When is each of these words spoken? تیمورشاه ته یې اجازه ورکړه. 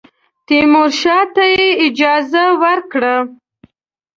تیمورشاه 0.47 1.23
ته 1.35 1.43
یې 1.55 1.67
اجازه 1.85 2.43
ورکړه. 2.61 3.15